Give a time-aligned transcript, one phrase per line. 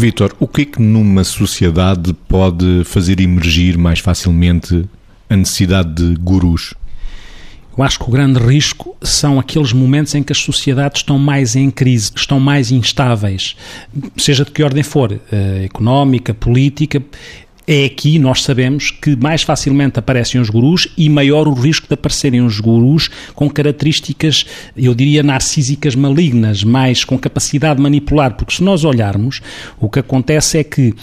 [0.00, 4.88] Vitor, o que é que numa sociedade pode fazer emergir mais facilmente
[5.28, 6.72] a necessidade de gurus?
[7.76, 11.54] Eu acho que o grande risco são aqueles momentos em que as sociedades estão mais
[11.54, 13.54] em crise, estão mais instáveis,
[14.16, 17.02] seja de que ordem for, eh, económica, política
[17.72, 21.94] é aqui, nós sabemos, que mais facilmente aparecem os gurus e maior o risco de
[21.94, 24.44] aparecerem os gurus com características,
[24.76, 29.40] eu diria, narcísicas malignas, mais com capacidade de manipular, porque se nós olharmos,
[29.78, 30.94] o que acontece é que uh,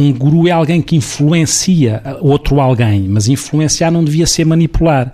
[0.00, 5.10] um guru é alguém que influencia outro alguém, mas influenciar não devia ser manipular.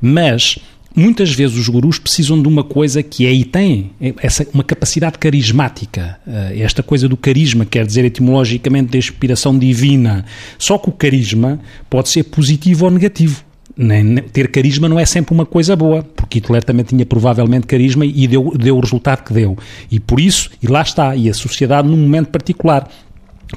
[0.00, 0.58] Mas
[0.94, 3.90] muitas vezes os gurus precisam de uma coisa que é e têm,
[4.22, 6.18] essa, uma capacidade carismática.
[6.26, 10.24] Eh, esta coisa do carisma quer dizer etimologicamente de inspiração divina.
[10.58, 13.44] Só que o carisma pode ser positivo ou negativo.
[13.76, 18.04] Nem, ter carisma não é sempre uma coisa boa, porque Hitler também tinha provavelmente carisma
[18.04, 19.56] e deu, deu o resultado que deu.
[19.90, 22.90] E por isso, e lá está, e a sociedade num momento particular,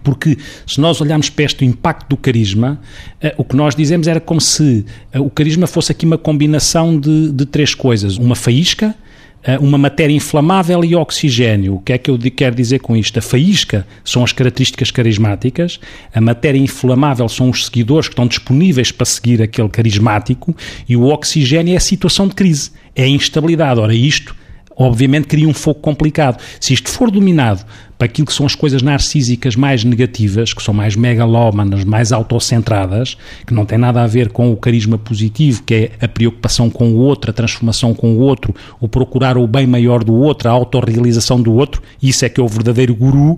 [0.01, 2.79] porque se nós olharmos para este impacto do carisma,
[3.21, 6.99] eh, o que nós dizemos era como se eh, o carisma fosse aqui uma combinação
[6.99, 8.95] de, de três coisas: uma faísca,
[9.43, 11.75] eh, uma matéria inflamável e oxigênio.
[11.75, 13.19] O que é que eu quero dizer com isto?
[13.19, 15.79] A faísca são as características carismáticas,
[16.13, 20.55] a matéria inflamável são os seguidores que estão disponíveis para seguir aquele carismático
[20.87, 23.79] e o oxigênio é a situação de crise, é a instabilidade.
[23.79, 24.35] Ora, isto
[24.75, 26.41] obviamente cria um fogo complicado.
[26.59, 27.63] Se isto for dominado
[27.97, 33.15] para aquilo que são as coisas narcísicas mais negativas, que são mais megalómanas, mais autocentradas,
[33.45, 36.91] que não tem nada a ver com o carisma positivo, que é a preocupação com
[36.91, 40.51] o outro, a transformação com o outro, o procurar o bem maior do outro, a
[40.51, 43.37] autorrealização do outro, isso é que é o verdadeiro guru,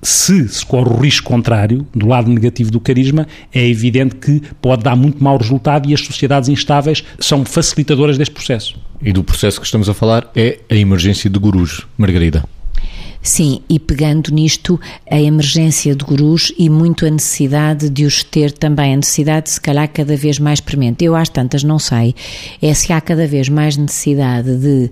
[0.00, 4.84] se se corre o risco contrário, do lado negativo do carisma, é evidente que pode
[4.84, 8.87] dar muito mau resultado e as sociedades instáveis são facilitadoras deste processo.
[9.02, 12.44] E do processo que estamos a falar é a emergência de gurus, Margarida.
[13.20, 14.80] Sim, e pegando nisto
[15.10, 19.60] a emergência de gurus e muito a necessidade de os ter também, a necessidade se
[19.60, 21.04] calhar cada vez mais premente.
[21.04, 22.14] Eu às tantas não sei,
[22.62, 24.90] é se há cada vez mais necessidade de,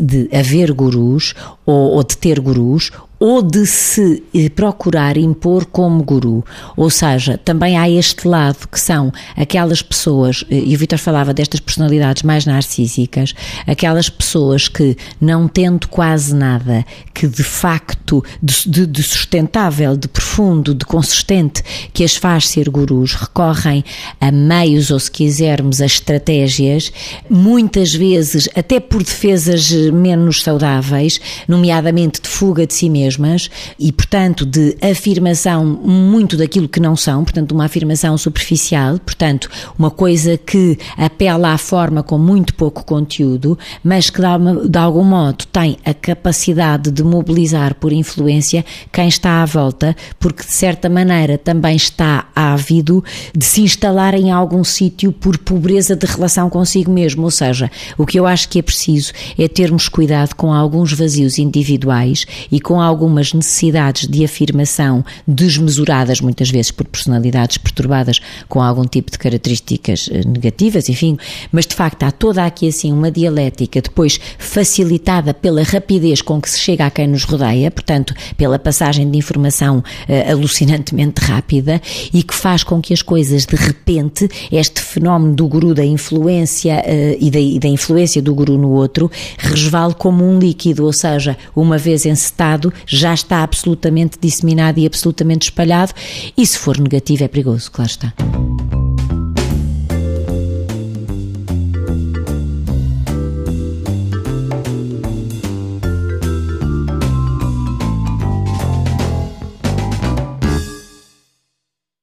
[0.00, 1.34] de haver gurus
[1.64, 2.90] ou, ou de ter gurus
[3.24, 6.44] ou de se eh, procurar impor como guru.
[6.76, 11.32] Ou seja, também há este lado que são aquelas pessoas, eh, e o Vitor falava
[11.32, 13.32] destas personalidades mais narcísicas,
[13.64, 16.84] aquelas pessoas que, não tendo quase nada
[17.14, 21.62] que de facto de, de sustentável, de profundo, de consistente,
[21.92, 23.84] que as faz ser gurus, recorrem
[24.20, 26.92] a meios ou, se quisermos, a estratégias,
[27.30, 33.50] muitas vezes até por defesas eh, menos saudáveis, nomeadamente de fuga de si mesmo mesmas
[33.78, 39.90] e, portanto, de afirmação muito daquilo que não são, portanto, uma afirmação superficial, portanto, uma
[39.90, 44.20] coisa que apela à forma com muito pouco conteúdo, mas que
[44.68, 50.42] de algum modo tem a capacidade de mobilizar por influência quem está à volta, porque
[50.42, 53.04] de certa maneira também está ávido
[53.34, 57.22] de se instalar em algum sítio por pobreza de relação consigo mesmo.
[57.24, 61.38] Ou seja, o que eu acho que é preciso é termos cuidado com alguns vazios
[61.38, 68.84] individuais e com algumas necessidades de afirmação desmesuradas, muitas vezes por personalidades perturbadas com algum
[68.84, 71.16] tipo de características eh, negativas, enfim,
[71.50, 76.50] mas de facto há toda aqui assim uma dialética depois facilitada pela rapidez com que
[76.50, 81.80] se chega a quem nos rodeia, portanto, pela passagem de informação uh, alucinantemente rápida
[82.22, 86.76] e que faz com que as coisas de repente, este fenómeno do guru da influência
[86.86, 90.92] uh, e, da, e da influência do guru no outro, resvale como um líquido, ou
[90.92, 95.92] seja, uma vez encetado, já está absolutamente disseminado e absolutamente espalhado,
[96.36, 98.14] e se for negativo é perigoso, claro está.